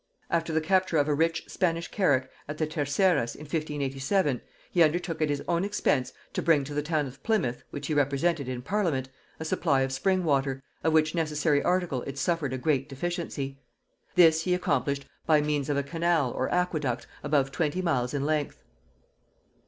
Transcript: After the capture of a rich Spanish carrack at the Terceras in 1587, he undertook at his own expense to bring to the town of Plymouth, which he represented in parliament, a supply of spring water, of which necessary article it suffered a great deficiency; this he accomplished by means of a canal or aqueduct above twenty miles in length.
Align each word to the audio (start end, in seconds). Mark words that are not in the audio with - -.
After 0.31 0.51
the 0.51 0.61
capture 0.61 0.97
of 0.97 1.07
a 1.07 1.13
rich 1.13 1.43
Spanish 1.47 1.87
carrack 1.89 2.27
at 2.47 2.57
the 2.57 2.65
Terceras 2.65 3.35
in 3.35 3.41
1587, 3.41 4.41
he 4.71 4.81
undertook 4.81 5.21
at 5.21 5.29
his 5.29 5.43
own 5.47 5.63
expense 5.63 6.11
to 6.33 6.41
bring 6.41 6.63
to 6.63 6.73
the 6.73 6.81
town 6.81 7.05
of 7.05 7.21
Plymouth, 7.21 7.63
which 7.69 7.85
he 7.85 7.93
represented 7.93 8.49
in 8.49 8.63
parliament, 8.63 9.09
a 9.39 9.45
supply 9.45 9.81
of 9.81 9.91
spring 9.93 10.23
water, 10.23 10.63
of 10.83 10.91
which 10.91 11.13
necessary 11.13 11.61
article 11.61 12.01
it 12.07 12.17
suffered 12.17 12.51
a 12.51 12.57
great 12.57 12.89
deficiency; 12.89 13.59
this 14.15 14.41
he 14.41 14.55
accomplished 14.55 15.05
by 15.27 15.39
means 15.39 15.69
of 15.69 15.77
a 15.77 15.83
canal 15.83 16.31
or 16.31 16.49
aqueduct 16.51 17.05
above 17.21 17.51
twenty 17.51 17.83
miles 17.83 18.11
in 18.15 18.25
length. 18.25 18.63